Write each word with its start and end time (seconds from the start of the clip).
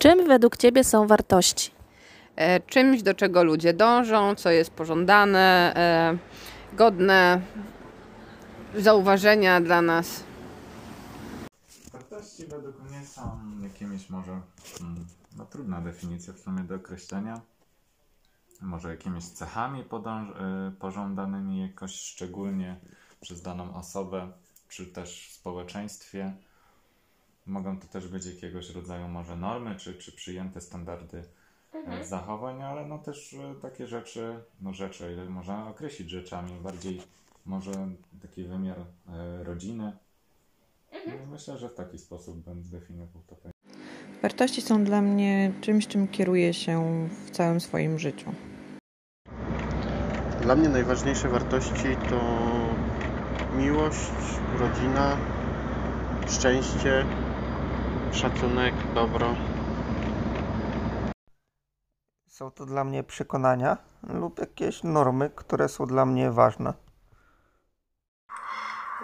Czym 0.00 0.26
według 0.26 0.56
Ciebie 0.56 0.84
są 0.84 1.06
wartości? 1.06 1.70
e, 2.36 2.60
czymś, 2.60 3.02
do 3.02 3.14
czego 3.14 3.44
ludzie 3.44 3.72
dążą, 3.74 4.34
co 4.34 4.50
jest 4.50 4.70
pożądane, 4.70 5.72
e, 5.76 6.76
godne 6.76 7.40
zauważenia 8.76 9.60
dla 9.60 9.82
nas. 9.82 10.24
Wartości 11.92 12.46
według 12.46 12.90
mnie 12.90 13.06
są 13.06 13.40
jakimiś 13.62 14.10
może, 14.10 14.30
mm, 14.80 15.06
no 15.36 15.44
trudna 15.46 15.80
definicja 15.80 16.32
w 16.32 16.38
sumie 16.38 16.60
do 16.64 16.74
określenia, 16.74 17.40
może 18.62 18.90
jakimiś 18.90 19.24
cechami 19.24 19.84
podąż- 19.84 20.68
y, 20.68 20.72
pożądanymi 20.72 21.62
jakoś 21.62 21.94
szczególnie 21.94 22.76
przez 23.20 23.42
daną 23.42 23.74
osobę, 23.74 24.32
czy 24.68 24.86
też 24.86 25.28
w 25.28 25.32
społeczeństwie. 25.32 26.32
Mogą 27.46 27.78
to 27.78 27.86
też 27.86 28.08
być 28.08 28.26
jakiegoś 28.26 28.70
rodzaju 28.70 29.08
może 29.08 29.36
normy, 29.36 29.76
czy, 29.76 29.94
czy 29.94 30.12
przyjęte 30.12 30.60
standardy 30.60 31.24
e, 31.72 32.04
zachowań, 32.04 32.62
ale 32.62 32.86
no 32.86 32.98
też 32.98 33.34
e, 33.34 33.54
takie 33.62 33.86
rzeczy, 33.86 34.34
no 34.60 34.74
rzeczy, 34.74 35.12
ile 35.12 35.24
można 35.24 35.68
określić 35.68 36.10
rzeczami, 36.10 36.52
bardziej 36.62 37.02
może 37.46 37.72
taki 38.22 38.44
wymiar 38.44 38.78
e, 39.08 39.44
rodziny. 39.44 39.92
No, 40.92 41.12
Myślę, 41.30 41.58
że 41.58 41.68
w 41.68 41.74
taki 41.74 41.98
sposób 41.98 42.44
bym 42.44 42.64
zdefiniował 42.64 43.22
to. 43.26 43.36
Wartości 44.22 44.62
są 44.62 44.84
dla 44.84 45.02
mnie 45.02 45.52
czymś, 45.60 45.86
czym 45.86 46.08
kieruję 46.08 46.54
się 46.54 47.08
w 47.26 47.30
całym 47.30 47.60
swoim 47.60 47.98
życiu. 47.98 48.32
Dla 50.42 50.56
mnie 50.56 50.68
najważniejsze 50.68 51.28
wartości 51.28 51.96
to 52.10 52.20
miłość, 53.56 54.10
rodzina, 54.58 55.16
szczęście, 56.28 57.04
szacunek, 58.12 58.74
dobro. 58.94 59.34
Są 62.28 62.50
to 62.50 62.66
dla 62.66 62.84
mnie 62.84 63.04
przekonania 63.04 63.76
lub 64.02 64.38
jakieś 64.38 64.82
normy, 64.82 65.30
które 65.30 65.68
są 65.68 65.86
dla 65.86 66.06
mnie 66.06 66.30
ważne. 66.30 66.74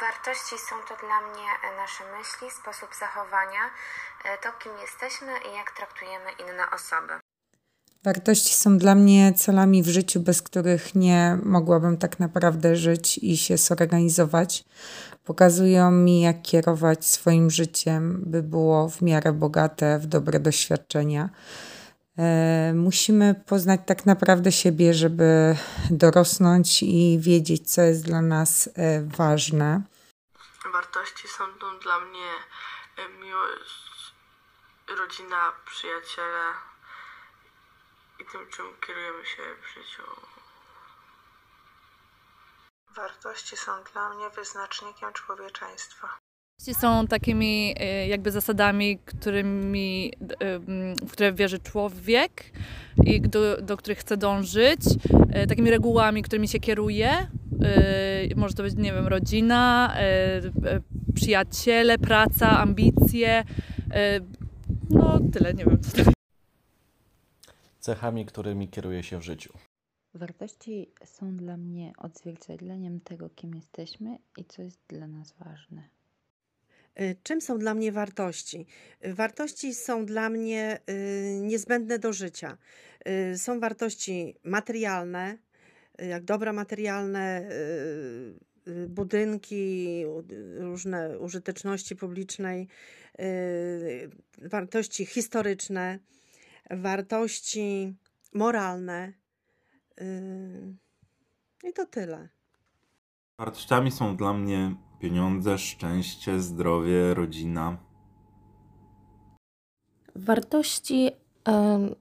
Wartości 0.00 0.58
są 0.58 0.76
to 0.88 1.06
dla 1.06 1.20
mnie 1.20 1.48
e, 1.62 1.76
nasze 1.76 2.04
myśli, 2.18 2.50
sposób 2.50 2.94
zachowania, 2.94 3.70
e, 4.24 4.38
to 4.38 4.52
kim 4.52 4.72
jesteśmy 4.78 5.38
i 5.38 5.56
jak 5.56 5.70
traktujemy 5.70 6.32
inne 6.32 6.70
osoby. 6.70 7.20
Wartości 8.04 8.54
są 8.54 8.78
dla 8.78 8.94
mnie 8.94 9.32
celami 9.34 9.82
w 9.82 9.88
życiu, 9.88 10.20
bez 10.20 10.42
których 10.42 10.94
nie 10.94 11.38
mogłabym 11.42 11.96
tak 11.96 12.20
naprawdę 12.20 12.76
żyć 12.76 13.18
i 13.18 13.36
się 13.36 13.56
zorganizować. 13.56 14.64
Pokazują 15.24 15.90
mi, 15.90 16.20
jak 16.20 16.42
kierować 16.42 17.06
swoim 17.06 17.50
życiem, 17.50 18.22
by 18.26 18.42
było 18.42 18.88
w 18.88 19.02
miarę 19.02 19.32
bogate 19.32 19.98
w 19.98 20.06
dobre 20.06 20.40
doświadczenia. 20.40 21.28
E, 22.18 22.72
musimy 22.74 23.34
poznać 23.46 23.80
tak 23.86 24.06
naprawdę 24.06 24.52
siebie, 24.52 24.94
żeby 24.94 25.56
dorosnąć 25.90 26.82
i 26.82 27.18
wiedzieć, 27.20 27.72
co 27.72 27.82
jest 27.82 28.04
dla 28.04 28.22
nas 28.22 28.68
e, 28.74 29.02
ważne. 29.02 29.82
Wartości 30.72 31.28
są 31.28 31.44
dla 31.82 32.00
mnie 32.00 32.30
e, 32.98 33.24
miłość, 33.24 34.14
rodzina, 34.98 35.52
przyjaciele 35.66 36.71
i 38.22 38.32
tym, 38.32 38.40
czym 38.50 38.64
kierujemy 38.86 39.24
się 39.24 39.42
w 39.62 39.74
życiu. 39.74 40.02
Wartości 42.96 43.56
są 43.56 43.72
dla 43.92 44.14
mnie 44.14 44.30
wyznacznikiem 44.30 45.12
człowieczeństwa. 45.12 46.08
Wartości 46.58 46.80
są 46.80 47.06
takimi 47.06 47.74
e, 47.78 48.08
jakby 48.08 48.30
zasadami, 48.30 48.98
którymi, 48.98 50.12
e, 50.40 50.58
w 51.06 51.12
które 51.12 51.32
wierzy 51.32 51.58
człowiek 51.58 52.44
i 53.04 53.20
do, 53.20 53.62
do 53.62 53.76
których 53.76 53.98
chce 53.98 54.16
dążyć, 54.16 54.80
e, 55.32 55.46
takimi 55.46 55.70
regułami, 55.70 56.22
którymi 56.22 56.48
się 56.48 56.60
kieruje. 56.60 57.26
Może 58.36 58.54
to 58.54 58.62
być, 58.62 58.74
nie 58.74 58.92
wiem, 58.92 59.06
rodzina, 59.06 59.94
przyjaciele, 61.14 61.98
praca, 61.98 62.58
ambicje. 62.58 63.44
No 64.90 65.18
tyle, 65.32 65.54
nie 65.54 65.64
wiem 65.64 65.80
co 65.80 66.04
to 66.04 66.21
cechami, 67.82 68.26
którymi 68.26 68.68
kieruję 68.68 69.02
się 69.02 69.18
w 69.18 69.22
życiu. 69.22 69.52
Wartości 70.14 70.92
są 71.04 71.36
dla 71.36 71.56
mnie 71.56 71.92
odzwierciedleniem 71.96 73.00
tego, 73.00 73.30
kim 73.30 73.54
jesteśmy 73.54 74.18
i 74.36 74.44
co 74.44 74.62
jest 74.62 74.80
dla 74.88 75.06
nas 75.06 75.32
ważne. 75.32 75.88
Y, 77.00 77.16
Czym 77.22 77.40
są 77.40 77.58
dla 77.58 77.74
mnie 77.74 77.92
wartości? 77.92 78.66
Y, 79.06 79.14
Wartości 79.14 79.74
są 79.74 80.06
dla 80.06 80.28
mnie 80.30 80.80
y, 80.90 81.40
niezbędne 81.40 81.98
do 81.98 82.12
życia. 82.12 82.58
Są 83.36 83.60
wartości 83.60 84.36
materialne, 84.44 85.38
jak 85.98 86.24
dobra 86.24 86.52
materialne, 86.52 87.48
budynki, 88.88 90.04
różne 90.58 91.18
użyteczności 91.18 91.96
publicznej, 91.96 92.68
wartości 94.38 95.06
historyczne, 95.06 95.98
wartości 96.70 97.94
moralne. 98.34 99.12
y, 100.00 100.74
I 101.64 101.72
to 101.72 101.86
tyle. 101.86 102.28
Wartościami 103.38 103.90
są 103.90 104.16
dla 104.16 104.32
mnie 104.32 104.74
pieniądze, 105.00 105.58
szczęście, 105.58 106.40
zdrowie, 106.40 107.14
rodzina. 107.14 107.76
Wartości 110.16 111.10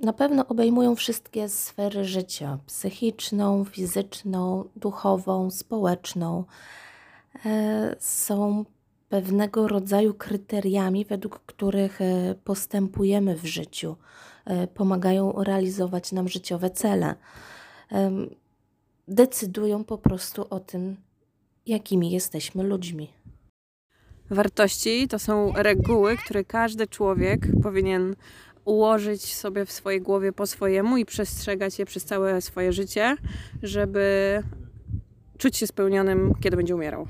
na 0.00 0.12
pewno 0.12 0.46
obejmują 0.46 0.96
wszystkie 0.96 1.48
sfery 1.48 2.04
życia: 2.04 2.58
psychiczną, 2.66 3.64
fizyczną, 3.64 4.68
duchową, 4.76 5.50
społeczną. 5.50 6.44
E, 7.46 7.96
Są 7.98 8.64
pewnego 9.10 9.68
rodzaju 9.68 10.14
kryteriami, 10.14 11.04
według 11.04 11.40
których 11.46 12.00
e, 12.00 12.34
postępujemy 12.44 13.36
w 13.36 13.46
życiu, 13.46 13.96
e, 14.44 14.66
pomagają 14.66 15.32
realizować 15.44 16.12
nam 16.12 16.28
życiowe 16.28 16.70
cele. 16.70 17.14
Decydują 19.08 19.84
po 19.84 19.98
prostu 19.98 20.46
o 20.50 20.60
tym, 20.60 20.96
jakimi 21.66 22.10
jesteśmy 22.10 22.62
ludźmi. 22.62 23.12
Wartości 24.30 25.08
to 25.08 25.18
są 25.18 25.52
reguły, 25.56 26.16
które 26.16 26.44
każdy 26.44 26.86
człowiek 26.86 27.46
powinien 27.62 28.16
ułożyć 28.64 29.34
sobie 29.34 29.64
w 29.66 29.72
swojej 29.72 30.00
głowie 30.00 30.32
po 30.32 30.46
swojemu 30.46 30.96
i 30.96 31.04
przestrzegać 31.04 31.78
je 31.78 31.86
przez 31.86 32.04
całe 32.04 32.40
swoje 32.40 32.72
życie, 32.72 33.16
żeby 33.62 34.42
czuć 35.38 35.56
się 35.56 35.66
spełnionym, 35.66 36.34
kiedy 36.40 36.56
będzie 36.56 36.74
umierał. 36.74 37.06